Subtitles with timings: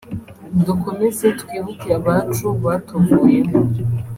[0.65, 3.57] Dukomeze twibuke abacu batuvuyemo